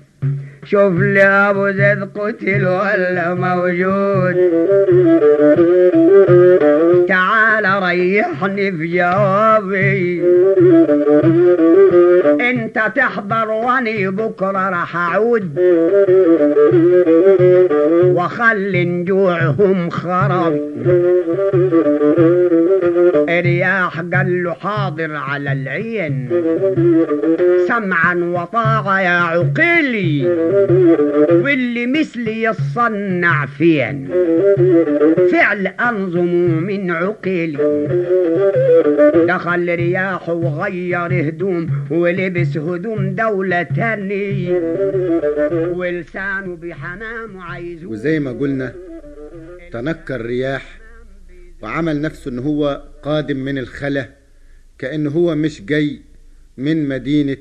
شوف 0.66 0.94
لي 1.00 1.24
أبو 1.24 1.70
زيد 1.70 2.10
قتل 2.16 2.68
ولا 2.68 3.34
موجود. 3.34 4.36
تعال 7.08 7.84
ريحني 7.84 8.72
في 8.72 8.88
جوابي. 8.88 10.24
أنت 12.50 12.80
تحضر 12.96 13.50
واني 13.50 14.08
بكرة 14.08 14.70
راح 14.70 14.96
أعود. 14.96 15.60
وخلي 18.06 18.86
نجوعهم 18.86 19.90
خرب. 19.90 20.60
رياح 23.30 24.02
قال 24.14 24.44
له 24.44 24.54
حاضر 24.54 25.16
على 25.16 25.52
العين. 25.52 26.30
سمعا 27.68 28.16
وطاعة 28.16 29.02
يا 29.02 29.20
عقيلي. 29.20 30.36
واللي 31.44 31.88
مثلي 31.88 32.44
يصنع 32.44 33.46
فين؟ 33.46 34.08
فعل 35.32 35.68
أنظم 35.68 36.26
من 36.64 36.92
عقيلي. 36.92 37.88
دخل 39.28 39.76
رياح 39.76 40.30
وغير 40.30 41.30
هدوم 41.30 41.70
ولبس 41.92 42.58
هدوم 42.58 43.16
دولة 43.16 43.64
تاني. 43.64 44.52
ولسانه 45.52 46.56
بحمام 46.56 47.38
عايزه 47.38 47.88
وزي 47.88 48.20
ما 48.20 48.32
قلنا 48.32 48.74
تنكر 49.72 50.16
الرياح 50.16 50.80
وعمل 51.62 52.02
نفسه 52.02 52.32
إن 52.32 52.40
هو 52.40 52.84
قادم 53.04 53.38
من 53.38 53.58
الخلا 53.58 54.10
كأنه 54.78 55.10
هو 55.10 55.36
مش 55.36 55.62
جاي 55.62 56.02
من 56.58 56.88
مدينة 56.88 57.38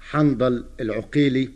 حنظل 0.00 0.64
العقيلي. 0.80 1.48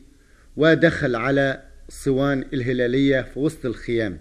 ودخل 0.59 1.17
على 1.17 1.63
صوان 1.89 2.45
الهلالية 2.53 3.23
في 3.23 3.39
وسط 3.39 3.67
الخيام. 3.67 4.19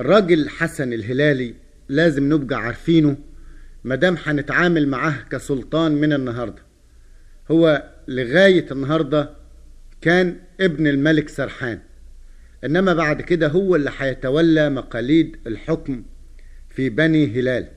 الراجل 0.00 0.48
حسن 0.48 0.92
الهلالي 0.92 1.54
لازم 1.88 2.32
نبقى 2.32 2.56
عارفينه 2.56 3.16
مدام 3.84 4.16
هنتعامل 4.24 4.88
معاه 4.88 5.14
كسلطان 5.30 5.92
من 5.92 6.12
النهاردة. 6.12 6.62
هو 7.50 7.90
لغاية 8.08 8.66
النهاردة 8.72 9.30
كان 10.00 10.36
ابن 10.60 10.86
الملك 10.86 11.28
سرحان. 11.28 11.78
إنما 12.64 12.94
بعد 12.94 13.22
كده 13.22 13.48
هو 13.48 13.76
اللي 13.76 13.90
هيتولى 13.98 14.70
مقاليد 14.70 15.36
الحكم 15.46 16.04
في 16.70 16.88
بني 16.90 17.26
هلال. 17.26 17.68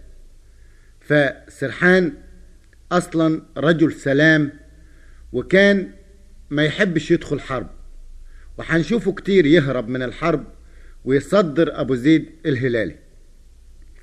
فسرحان 0.99 2.13
أصلا 2.91 3.41
رجل 3.57 3.93
سلام 3.93 4.51
وكان 5.33 5.91
ما 6.51 6.65
يحبش 6.65 7.11
يدخل 7.11 7.39
حرب. 7.39 7.67
وهنشوفه 8.57 9.13
كتير 9.13 9.45
يهرب 9.45 9.87
من 9.89 10.03
الحرب 10.03 10.43
ويصدر 11.05 11.81
أبو 11.81 11.95
زيد 11.95 12.25
الهلالي. 12.45 12.95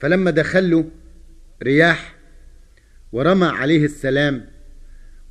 فلما 0.00 0.30
دخله 0.30 0.90
رياح 1.62 2.14
ورمى 3.12 3.46
عليه 3.46 3.84
السلام 3.84 4.46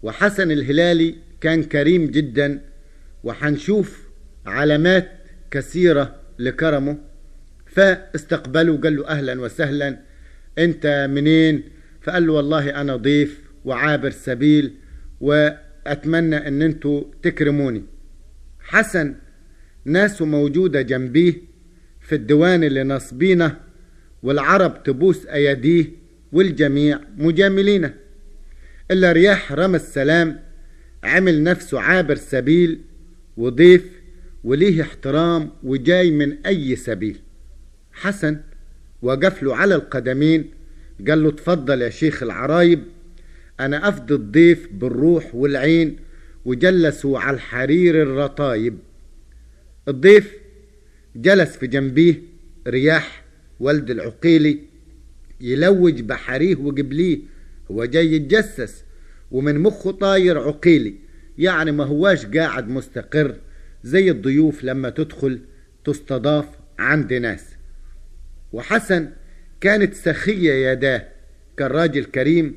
وحسن 0.04 0.52
الهلالي 0.52 1.16
كان 1.42 1.64
كريم 1.64 2.06
جدا 2.06 2.62
وحنشوف 3.24 4.08
علامات 4.46 5.12
كثيرة 5.52 6.16
لكرمه. 6.40 6.98
فاستقبله 7.66 8.78
قال 8.78 8.96
له 8.96 9.08
أهلا 9.08 9.42
وسهلا 9.42 10.00
أنت 10.58 11.08
منين؟ 11.10 11.64
فقال 12.02 12.28
له 12.28 12.34
والله 12.34 12.82
أنا 12.82 12.96
ضيف 12.96 13.42
وعابر 13.66 14.10
سبيل 14.10 14.74
وأتمنى 15.88 16.36
أن 16.48 16.62
أنتوا 16.62 17.04
تكرموني. 17.24 17.84
حسن 18.60 19.16
ناسه 19.86 20.26
موجودة 20.26 20.82
جنبيه 20.82 21.34
في 22.02 22.16
الديوان 22.16 22.64
اللي 22.64 22.84
نصبينه 22.84 23.58
والعرب 24.24 24.84
تبوس 24.84 25.26
أيديه 25.26 25.86
والجميع 26.32 27.00
مجاملينه 27.18 27.94
إلا 28.92 29.12
رياح 29.12 29.52
رمى 29.52 29.76
السلام 29.76 30.40
عمل 31.04 31.44
نفسه 31.44 31.80
عابر 31.80 32.16
سبيل 32.16 32.82
وضيف 33.38 33.84
وليه 34.44 34.82
احترام 34.82 35.50
وجاي 35.64 36.12
من 36.12 36.46
أي 36.46 36.76
سبيل. 36.76 37.20
حسن 37.92 38.38
وقف 39.02 39.44
له 39.44 39.56
على 39.56 39.76
القدمين 39.76 40.52
قال 41.08 41.24
له 41.24 41.30
اتفضل 41.30 41.82
يا 41.82 41.90
شيخ 41.90 42.24
العرايب 42.24 42.84
أنا 43.60 43.90
أفضي 43.90 44.16
الضيف 44.16 44.68
بالروح 44.72 45.36
والعين 45.36 45.98
وجلسوا 46.46 47.20
على 47.20 47.36
الحرير 47.36 48.04
الرطايب. 48.04 48.78
الضيف 49.88 50.34
جلس 51.16 51.58
في 51.58 51.68
جنبيه 51.68 52.22
رياح 52.68 53.24
ولد 53.60 53.90
العقيلي 53.90 54.60
يلوج 55.42 56.02
بحريه 56.02 56.56
وقبليه. 56.56 57.20
هو 57.72 57.86
جاي 57.86 58.14
يتجسس 58.14 58.84
ومن 59.32 59.60
مخه 59.60 59.92
طاير 59.92 60.40
عقيلي 60.40 60.96
يعني 61.38 61.72
ما 61.72 61.84
هواش 61.84 62.26
قاعد 62.26 62.70
مستقر 62.70 63.36
زي 63.84 64.12
الضيوف 64.12 64.64
لما 64.64 64.90
تدخل 64.90 65.40
تستضاف 65.86 66.46
عند 66.80 67.14
ناس. 67.14 67.46
وحسن 68.54 69.10
كانت 69.62 69.94
سخية 69.94 70.72
يداه 70.72 71.08
كان 71.58 71.68
راجل 71.68 72.04
كريم 72.04 72.56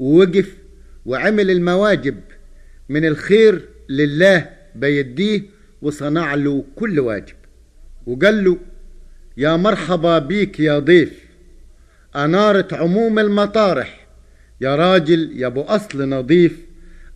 ووقف 0.00 0.56
وعمل 1.06 1.50
المواجب 1.50 2.16
من 2.88 3.04
الخير 3.04 3.68
لله 3.88 4.50
بيديه 4.74 5.42
وصنع 5.82 6.34
له 6.34 6.64
كل 6.76 7.00
واجب. 7.00 7.36
وقال 8.06 8.44
له 8.44 8.58
يا 9.36 9.56
مرحبا 9.56 10.18
بيك 10.18 10.60
يا 10.60 10.78
ضيف 10.78 11.24
أنارة 12.16 12.68
عموم 12.72 13.18
المطارح. 13.18 14.06
يا 14.60 14.76
راجل 14.76 15.32
يا 15.40 15.46
أبو 15.46 15.62
أصل 15.62 16.08
نظيف 16.08 16.58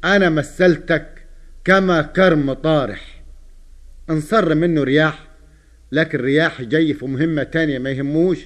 أنا 0.05 0.29
مثلتك 0.31 1.07
كما 1.65 2.03
كرم 2.03 2.53
طارح. 2.53 3.23
انصر 4.11 4.55
منه 4.55 4.83
رياح 4.83 5.29
لكن 5.93 6.19
رياح 6.19 6.63
جاي 6.63 6.95
في 6.95 7.07
مهمة 7.07 7.43
تانية 7.43 7.79
ما 7.79 7.91
يهموش 7.91 8.39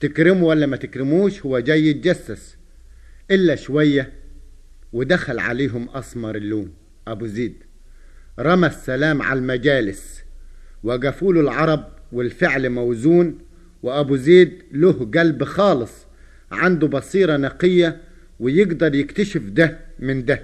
تكرمه 0.00 0.44
ولا 0.44 0.66
ما 0.66 0.76
تكرموش 0.76 1.46
هو 1.46 1.58
جاي 1.58 1.86
يتجسس. 1.86 2.61
إلا 3.32 3.54
شوية 3.54 4.12
ودخل 4.92 5.38
عليهم 5.38 5.88
أسمر 5.88 6.36
اللون 6.36 6.72
أبو 7.08 7.26
زيد. 7.26 7.54
رمى 8.38 8.66
السلام 8.66 9.22
على 9.22 9.38
المجالس 9.38 10.22
وقفوا 10.82 11.32
له 11.32 11.40
العرب 11.40 11.84
والفعل 12.12 12.70
موزون 12.70 13.38
وأبو 13.82 14.16
زيد 14.16 14.62
له 14.72 15.10
قلب 15.14 15.44
خالص 15.44 15.92
عنده 16.52 16.86
بصيرة 16.86 17.36
نقية 17.36 18.00
ويقدر 18.40 18.94
يكتشف 18.94 19.42
ده 19.42 19.78
من 19.98 20.24
ده. 20.24 20.42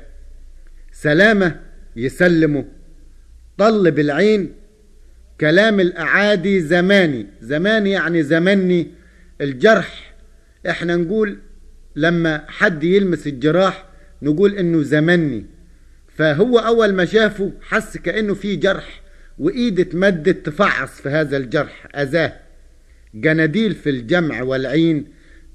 سلامة 0.92 1.61
يسلمه. 1.96 2.64
طل 3.59 3.90
بالعين 3.90 4.53
كلام 5.40 5.81
الأعادي 5.81 6.61
زماني. 6.61 7.27
زماني 7.40 7.90
يعني 7.90 8.22
زمني. 8.22 8.90
الجرح 9.40 10.14
إحنا 10.68 10.96
نقول 10.96 11.38
لما 11.98 12.44
حد 12.48 12.84
يلمس 12.84 13.26
الجراح 13.26 13.84
نقول 14.22 14.54
إنه 14.58 14.82
زمني. 14.82 15.46
فهو 16.16 16.58
أول 16.58 16.92
ما 16.92 17.04
شافه 17.04 17.52
حس 17.61 17.96
كأنه 17.96 18.34
في 18.34 18.56
جرح 18.56 19.00
وإيده 19.38 19.82
اتمدت 19.82 20.46
تفعص 20.46 21.00
في 21.00 21.08
هذا 21.08 21.37
الجرح. 21.37 21.88
اذاه 21.96 22.32
جناديل 23.14 23.74
في 23.74 23.90
الجمع 23.90 24.42
والعين 24.42 25.06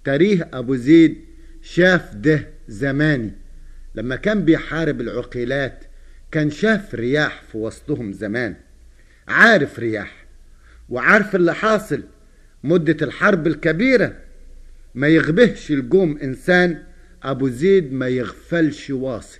تاريه 0.03 0.49
أبو 0.53 0.75
زيد 0.75 1.17
شاف 1.61 2.15
ده 2.15 2.47
زماني. 2.67 3.31
لما 3.95 4.15
كان 4.15 4.45
بيحارب 4.45 5.01
العقيلات 5.01 5.83
كان 6.31 6.49
شاف 6.49 6.95
رياح 6.95 7.41
في 7.51 7.57
وسطهم 7.57 8.13
زمان. 8.13 8.55
عارف 9.27 9.79
رياح 9.79 10.25
وعارف 10.89 11.35
اللي 11.35 11.53
حاصل 11.55 12.03
مدة 12.63 12.97
الحرب 13.05 13.47
الكبيرة. 13.47 14.15
ما 14.95 15.07
يغبهش 15.07 15.71
الجوم 15.71 16.17
إنسان 16.17 16.83
أبو 17.23 17.47
زيد 17.49 17.93
ما 17.93 18.07
يغفلش 18.07 18.89
واصل. 18.89 19.39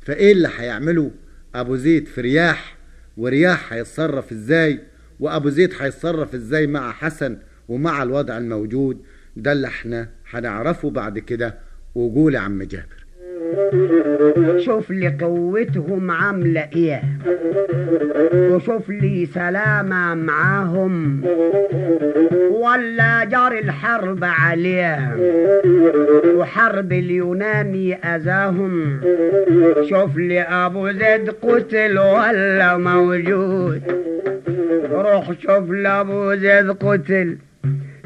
فإيه 0.00 0.32
اللي 0.32 0.48
هيعمله؟ 0.56 1.10
أبو 1.54 1.76
زيد 1.76 2.06
في 2.08 2.20
رياح 2.20 2.76
ورياح 3.16 3.72
هيتصرف 3.72 4.32
إزاي؟ 4.32 4.80
وأبو 5.20 5.48
زيد 5.48 5.74
هيتصرف 5.80 6.34
إزاي 6.34 6.66
مع 6.66 6.92
حسن 6.92 7.38
ومع 7.68 8.02
الوضع 8.02 8.38
الموجود؟ 8.38 9.02
ده 9.36 9.52
اللي 9.52 9.66
إحنا 9.66 10.08
هنعرفه 10.30 10.90
بعد 10.90 11.18
كده. 11.18 11.58
وقول 11.94 12.36
عم 12.36 12.62
جابر. 12.62 12.99
شوف 14.58 14.90
لي 14.90 15.16
قوتهم 15.20 16.10
عاملة 16.10 16.68
إيه. 16.76 17.02
وشوف 18.34 18.90
لي 18.90 19.26
سلامة 19.26 20.14
معاهم. 20.14 21.24
ولا 22.50 23.24
جار 23.24 23.52
الحرب 23.52 24.24
عليهم 24.24 25.20
وحرب 26.36 26.92
اليوناني 26.92 27.94
أذاهم. 27.94 29.00
شوف 29.88 30.16
لي 30.16 30.40
أبو 30.40 30.90
زيد 30.90 31.30
قتل 31.30 31.98
ولا 31.98 32.76
موجود. 32.76 33.82
روح 34.92 35.32
شوف 35.42 35.70
لأبو 35.70 36.34
زيد 36.34 36.70
قتل. 36.70 37.36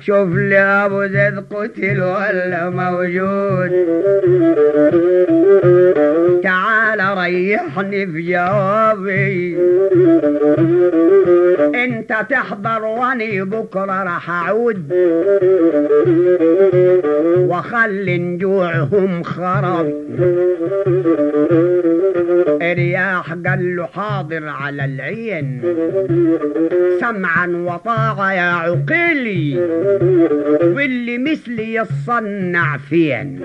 شوف 0.07 0.29
لي 0.35 0.59
أبو 0.59 1.07
زيد 1.07 1.39
قتل 1.51 2.03
ولا 2.03 2.71
موجود. 2.71 3.73
تعال 6.43 7.19
ريحني 7.19 8.07
في 8.07 8.23
جوابي. 8.33 9.59
أنت 11.85 12.15
تحضر 12.31 12.85
وأني 12.85 13.45
بكرة 13.45 14.03
راح 14.03 14.31
أعود. 14.31 14.93
وخلي 17.39 18.19
نجوعهم 18.19 19.23
خرب. 19.23 19.93
رياح 22.63 23.33
قال 23.47 23.77
له 23.77 23.87
حاضر 23.87 24.49
على 24.49 24.85
العين. 24.85 25.63
سمعا 27.01 27.47
وطاعة 27.47 28.33
يا 28.33 28.53
عقيلي. 28.53 29.75
واللي 30.63 31.19
مثلي 31.19 31.75
يصنع 31.75 32.77
فين؟ 32.77 33.41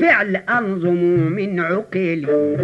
فعل 0.00 0.36
أنظم 0.36 0.94
من 1.36 1.60
عقيلي. 1.60 2.56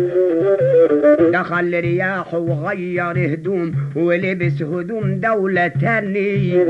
دخل 1.32 1.80
رياح 1.80 2.34
وغير 2.34 3.34
هدوم 3.34 3.72
ولبس 3.96 4.62
هدوم 4.62 5.20
دولة 5.20 5.66
تاني 5.66 6.64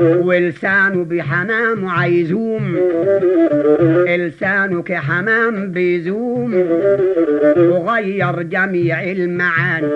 ولسانه 0.00 1.04
بحمام 1.04 1.86
عايزوم 1.86 2.76
لسانه 4.06 4.82
كحمام 4.82 5.72
بيزوم. 5.72 6.54
وغير 7.56 8.42
جميع 8.42 9.02
المعاني. 9.02 9.86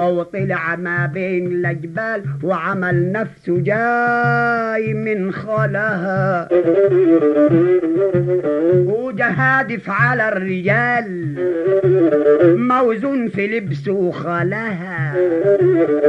وطلع 0.00 0.76
ما 0.76 1.06
بين 1.14 1.66
الجبال 1.66 2.22
وعمل 2.42 3.12
نفسه 3.12 3.29
جاي 3.48 4.94
من 4.94 5.32
خلها. 5.32 6.48
وجهادف 8.74 9.90
على 9.90 10.28
الرجال. 10.28 11.34
موزون 12.58 13.28
في 13.28 13.46
لبسه 13.46 14.10
خلها 14.10 15.14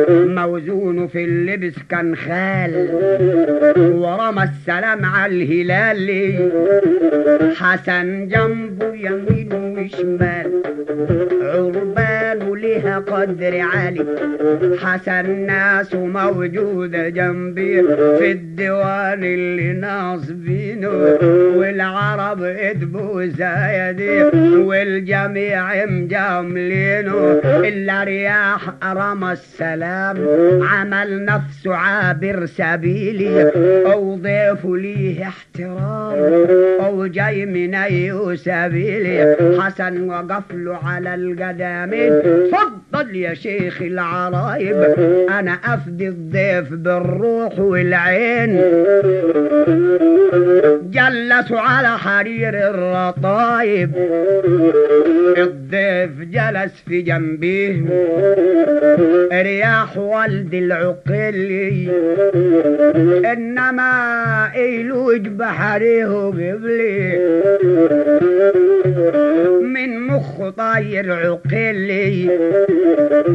موزون 0.09 1.07
في 1.07 1.25
اللبس 1.25 1.75
كان 1.89 2.15
خال 2.15 2.89
ورمى 3.77 4.43
السلام 4.43 5.05
على 5.05 5.43
الهلال. 5.43 6.09
حسن 7.55 8.27
جنبه 8.27 8.93
يمين 8.93 9.49
وشمال. 9.53 10.51
ليها 11.41 12.00
قدر 13.07 13.59
عالي 13.59 14.05
حسن 14.81 15.45
ناس 15.45 15.95
موجودة 15.95 17.09
جنبي. 17.09 17.81
في 18.17 18.31
الديوان 18.31 19.23
اللي 19.23 19.73
ناصبينه 19.73 20.89
والعرب 21.55 22.43
ادبوا 22.43 23.25
زايدي 23.25 24.23
والجميع 24.57 25.85
مجاملينه. 25.85 27.41
إلا 27.43 28.03
رياح 28.03 28.61
رمى 28.83 29.31
السلام. 29.31 30.17
عمل 30.63 31.25
نفسه 31.25 31.75
عابر 31.75 32.45
سبيلي. 32.45 33.51
أو 33.93 34.15
ليه 34.75 35.23
احترام. 35.23 36.17
أو 36.85 37.05
جاي 37.05 37.45
من 37.45 37.75
أي 37.75 38.35
سبيلي. 38.35 39.35
حسن 39.59 40.09
وقف 40.09 40.43
له 40.53 40.79
على 40.85 41.15
القدامين 41.15 42.11
تفضل 42.93 43.15
يا 43.15 43.33
شيخ 43.33 43.81
العرايب. 43.81 44.75
أنا 45.29 45.51
أفدي 45.51 46.07
الضيف 46.07 46.73
بالروح 46.73 47.59
والعين. 47.59 48.61
جلسوا 50.91 51.59
على 51.59 51.97
حرير 51.97 52.53
الرطايب. 52.53 53.91
الضيف 55.37 56.11
جلس 56.19 56.83
في 56.87 57.01
جنبيه. 57.01 57.81
رياح 59.33 59.97
والد 59.97 60.53
العقلي 60.53 61.89
إنما 63.31 63.91
إيلوج 64.55 65.27
بحريه 65.27 66.27
قبلي 66.27 67.19
من 69.61 69.99
مخ 70.07 70.49
طاير 70.49 71.13
عقلي. 71.13 72.29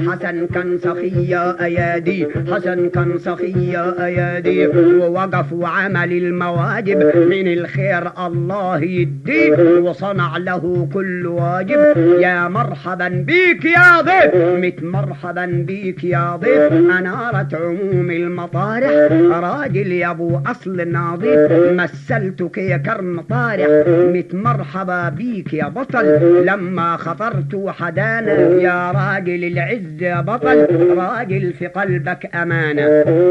حسن 0.08 0.46
كان 0.46 0.78
سخي 0.78 1.30
يا 1.30 1.64
أيادي 1.64 2.26
حسن 2.52 2.88
كان 2.88 3.18
سخي 3.18 3.72
يا 3.72 4.04
أيادي. 4.04 4.66
ووقف 4.66 5.52
وعمل 5.52 6.12
المواجب 6.12 6.98
من 7.16 7.52
الخير 7.52 8.26
الله 8.26 8.82
يديه 8.82 9.80
وصنع 9.80 10.36
له 10.36 10.88
كل 10.94 11.26
واجب. 11.26 11.80
يا 12.20 12.48
مرحبا 12.48 13.08
بيك 13.08 13.64
يا 13.64 14.00
ضيف. 14.00 14.34
مت 14.34 14.82
مرحبا 14.82 15.46
بيك 15.46 16.04
يا 16.04 16.36
ضيف. 16.36 16.72
انارت 16.72 17.54
عموم 17.54 18.10
المطارح. 18.10 19.12
راجل 19.32 19.92
يا 19.92 20.10
أبو 20.10 20.38
أصل 20.46 20.88
ناضيف 20.88 21.52
مثلتك 21.52 22.58
يا 22.58 22.76
كرم 22.76 23.20
طارح. 23.20 23.66
مت 23.88 24.34
مرحبا 24.34 25.08
بيك 25.08 25.54
يا 25.54 25.68
بطل. 25.68 26.06
لما 26.46 26.96
خطرت 26.96 27.54
وحدانا 27.54 28.32
يا 28.38 28.90
راجل 28.90 29.35
العز 29.44 30.02
يا 30.02 30.20
بطل 30.20 30.66
راجل 30.96 31.52
في 31.52 31.66
قلبك 31.66 32.36
أمانة. 32.36 32.86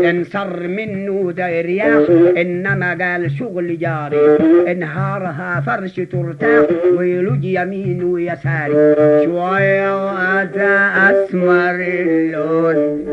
انصر 0.10 0.68
منه 0.68 1.32
ده 1.32 1.62
رياح 1.62 2.10
إنما 2.38 2.98
قال 3.02 3.32
شغل 3.32 3.80
جاري. 3.80 4.38
انهارها 4.72 5.62
فرش 5.62 5.96
ترتاح 5.96 6.68
ويلج 6.98 7.44
يمين 7.44 8.04
ويساري. 8.04 8.96
شوية 9.26 10.06
واتى 10.06 10.76
أسمر 11.10 11.76
اللون. 11.76 13.06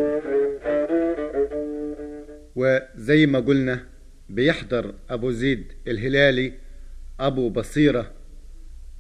وزي 2.57 3.26
ما 3.26 3.38
قلنا 3.38 3.78
بيحضر 4.28 4.94
أبو 5.11 5.31
زيد 5.31 5.64
الهلالي 5.88 6.52
أبو 7.20 7.48
بصيرة. 7.48 8.11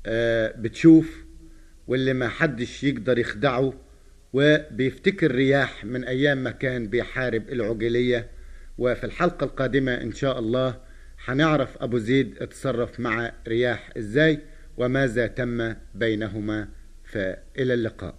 آه، 0.06 0.54
بتشوف 0.58 1.21
واللي 1.92 2.12
ما 2.12 2.28
حدش 2.28 2.84
يقدر 2.84 3.18
يخدعه 3.18 3.74
وبيفتكر 4.32 5.30
رياح 5.34 5.84
من 5.84 6.04
أيام 6.04 6.38
ما 6.38 6.50
كان 6.50 6.86
بيحارب 6.86 7.48
العجلية 7.48 8.28
وفي 8.78 9.04
الحلقة 9.04 9.44
القادمة 9.44 9.94
إن 9.94 10.12
شاء 10.12 10.38
الله 10.38 10.80
هنعرف 11.24 11.82
أبو 11.82 11.98
زيد 11.98 12.42
اتصرف 12.42 13.00
مع 13.00 13.32
رياح 13.48 13.90
إزاي 13.98 14.38
وماذا 14.76 15.26
تم 15.26 15.74
بينهما. 15.94 16.68
فإلى 17.04 17.74
اللقاء. 17.74 18.14